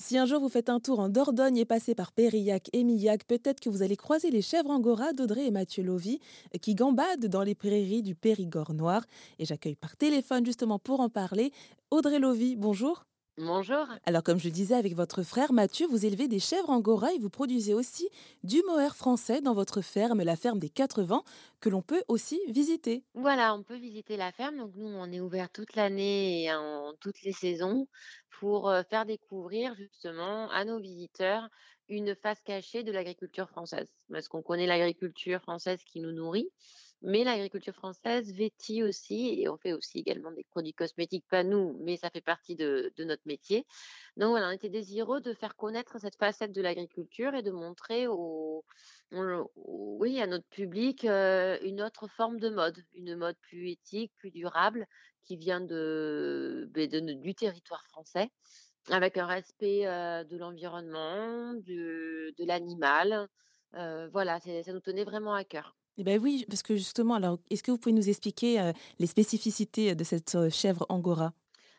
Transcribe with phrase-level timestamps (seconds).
[0.00, 3.24] Si un jour vous faites un tour en Dordogne et passez par Périllac et Millac,
[3.24, 6.20] peut-être que vous allez croiser les chèvres angora d'Audrey et Mathieu Lovy
[6.62, 9.04] qui gambadent dans les prairies du Périgord noir.
[9.40, 11.50] Et j'accueille par téléphone justement pour en parler
[11.90, 12.54] Audrey Lovy.
[12.54, 13.07] Bonjour.
[13.40, 13.86] Bonjour.
[14.04, 17.30] Alors comme je disais avec votre frère Mathieu, vous élevez des chèvres angora et vous
[17.30, 18.08] produisez aussi
[18.42, 21.22] du mohair français dans votre ferme, la ferme des Quatre Vents,
[21.60, 23.04] que l'on peut aussi visiter.
[23.14, 24.56] Voilà, on peut visiter la ferme.
[24.56, 27.86] Donc nous, on est ouvert toute l'année et en toutes les saisons
[28.40, 31.48] pour euh, faire découvrir justement à nos visiteurs
[31.88, 33.88] une face cachée de l'agriculture française.
[34.10, 36.50] Parce qu'on connaît l'agriculture française qui nous nourrit,
[37.02, 41.78] mais l'agriculture française vêtit aussi, et on fait aussi également des produits cosmétiques, pas nous,
[41.84, 43.66] mais ça fait partie de, notre métier.
[44.16, 48.08] Donc voilà, on était désireux de faire connaître cette facette de l'agriculture et de montrer
[48.08, 48.64] au,
[49.12, 54.30] oui, à notre public euh, une autre forme de mode, une mode plus éthique, plus
[54.30, 54.86] durable,
[55.24, 56.88] qui vient de, ben,
[57.20, 58.30] du territoire français,
[58.90, 63.28] avec un respect euh, de l'environnement, de, l'animal.
[63.74, 65.77] Euh, voilà, ça nous tenait vraiment à cœur.
[65.98, 69.08] Eh ben oui, parce que justement, alors, est-ce que vous pouvez nous expliquer euh, les
[69.08, 71.32] spécificités de cette euh, chèvre angora?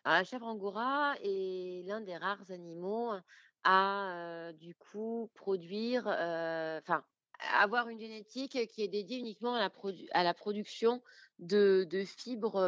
[0.04, 3.14] Alors, la chèvre angora est l'un des rares animaux
[3.64, 4.12] à
[4.50, 7.04] euh, du coup produire, euh, enfin
[7.62, 11.02] avoir une génétique qui est dédiée uniquement à la production
[11.40, 12.62] de, de fibres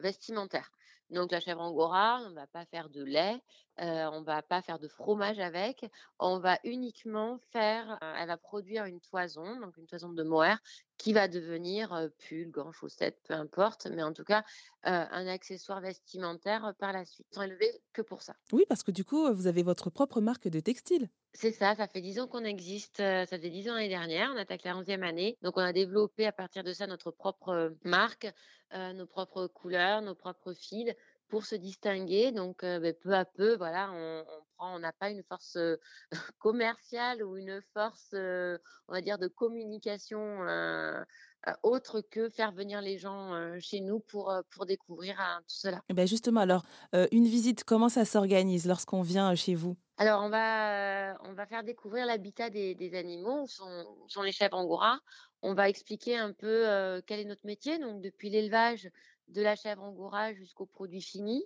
[0.00, 0.70] vestimentaires.
[1.10, 3.40] Donc la chèvre angora, on va pas faire de lait,
[3.80, 5.84] euh, on va pas faire de fromage avec,
[6.18, 10.60] on va uniquement faire, euh, elle va produire une toison, donc une toison de mohair,
[10.98, 14.44] qui va devenir euh, pull, gants, chaussettes, peu importe, mais en tout cas
[14.82, 17.26] un accessoire vestimentaire par la suite.
[17.32, 18.34] Sont élevés que pour ça.
[18.50, 21.10] Oui, parce que du coup, vous avez votre propre marque de textile.
[21.34, 24.38] C'est ça, ça fait 10 ans qu'on existe, ça fait 10 ans l'année dernière, on
[24.38, 25.36] attaque la 11e année.
[25.42, 28.32] Donc on a développé à partir de ça notre propre euh, marque,
[28.74, 30.94] euh, nos propres couleurs, nos propres fils
[31.30, 32.32] pour se distinguer.
[32.32, 35.56] Donc euh, ben, peu à peu, voilà, on, on prend, on n'a pas une force
[35.56, 35.76] euh,
[36.38, 40.20] commerciale ou une force, euh, on va dire, de communication
[41.62, 45.16] autre que faire venir les gens chez nous pour, pour découvrir
[45.48, 45.80] tout cela.
[45.88, 46.64] Eh ben justement, alors,
[47.12, 49.74] une visite, comment ça s'organise lorsqu'on vient chez vous?
[49.96, 54.20] Alors, on va, on va faire découvrir l'habitat des, des animaux, où sont, où sont
[54.22, 54.98] les chèvres angora.
[55.42, 58.90] On va expliquer un peu quel est notre métier, donc depuis l'élevage
[59.28, 61.44] de la chèvre angora jusqu'au produit fini.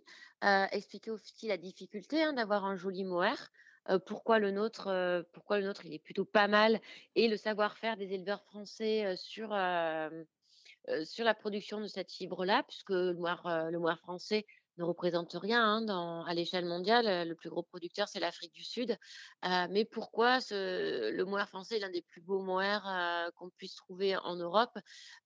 [0.73, 3.51] Expliquer aussi la difficulté hein, d'avoir un joli mohair.
[3.91, 6.81] euh, pourquoi le nôtre, pourquoi le nôtre, il est plutôt pas mal,
[7.15, 9.49] et le savoir-faire des éleveurs français sur
[11.05, 14.47] sur la production de cette fibre-là, puisque le le mohair français
[14.79, 17.29] ne représente rien hein, dans, à l'échelle mondiale.
[17.29, 18.99] Le plus gros producteur, c'est l'Afrique du Sud.
[19.45, 23.51] Euh, mais pourquoi ce, le mohair français est l'un des plus beaux mohairs euh, qu'on
[23.51, 24.77] puisse trouver en Europe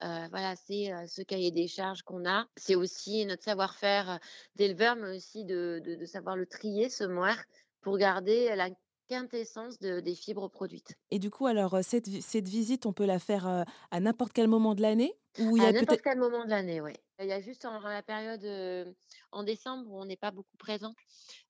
[0.03, 2.47] Euh, Voilà, c'est ce cahier des charges qu'on a.
[2.57, 4.19] C'est aussi notre savoir-faire
[4.55, 7.43] d'éleveur, mais aussi de, de, de savoir le trier, ce mohair,
[7.81, 8.69] pour garder la
[9.09, 10.95] quintessence de, des fibres produites.
[11.11, 14.75] Et du coup, alors, cette, cette visite, on peut la faire à n'importe quel moment
[14.75, 15.15] de l'année?
[15.39, 16.93] À n'importe quel moment de l'année, oui.
[17.21, 18.85] Il y a juste en, la période euh,
[19.33, 20.95] en décembre où on n'est pas beaucoup présent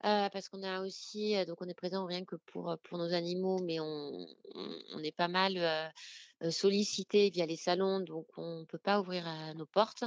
[0.04, 3.12] euh, parce qu'on a aussi euh, donc on est présent rien que pour pour nos
[3.12, 8.78] animaux, mais on on, est pas mal euh, sollicité via les salons, donc on peut
[8.78, 9.26] pas ouvrir
[9.56, 10.04] nos portes.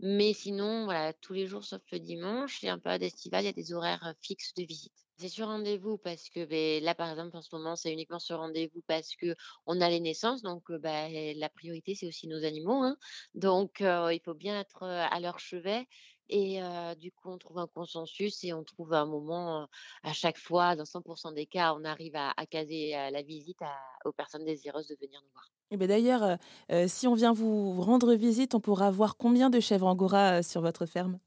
[0.00, 3.48] Mais sinon, voilà, tous les jours sauf le dimanche et un peu d'estival, il y
[3.50, 4.92] a des horaires fixes de visite.
[5.18, 8.38] C'est sur rendez-vous parce que ben, là, par exemple, en ce moment, c'est uniquement sur
[8.38, 9.36] rendez-vous parce que
[9.66, 12.82] on a les naissances, donc ben, la priorité, c'est aussi nos animaux.
[12.82, 12.96] Hein.
[13.34, 15.86] Donc, il faut bien être à leur chevet.
[16.28, 19.66] Et euh, du coup, on trouve un consensus et on trouve un moment euh,
[20.02, 23.58] à chaque fois, dans 100% des cas, on arrive à, à caser euh, la visite
[24.04, 25.50] aux personnes désireuses de venir nous voir.
[25.70, 26.36] Eh ben d'ailleurs, euh,
[26.72, 30.42] euh, si on vient vous rendre visite, on pourra voir combien de chèvres angora euh,
[30.42, 31.18] sur votre ferme?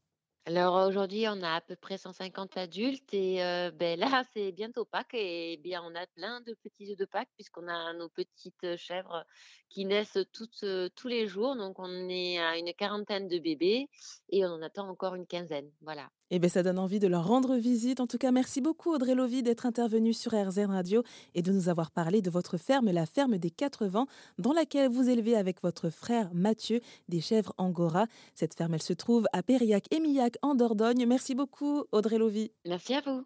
[0.48, 3.36] Alors aujourd'hui, on a à peu près 150 adultes et
[3.74, 7.28] ben là, c'est bientôt Pâques et bien on a plein de petits œufs de Pâques
[7.34, 9.26] puisqu'on a nos petites chèvres
[9.68, 10.64] qui naissent toutes,
[10.96, 11.54] tous les jours.
[11.54, 13.90] Donc on est à une quarantaine de bébés
[14.30, 15.70] et on en attend encore une quinzaine.
[15.82, 16.08] Voilà.
[16.30, 18.00] Eh bien, ça donne envie de leur rendre visite.
[18.00, 21.02] En tout cas, merci beaucoup Audrey Lovy d'être intervenue sur RZN Radio
[21.34, 24.06] et de nous avoir parlé de votre ferme, la ferme des Quatre Vents,
[24.38, 28.06] dans laquelle vous élevez avec votre frère Mathieu des chèvres angora.
[28.34, 31.06] Cette ferme, elle se trouve à Périllac et Millac en Dordogne.
[31.06, 32.50] Merci beaucoup Audrey Lovy.
[32.66, 33.24] Merci à vous.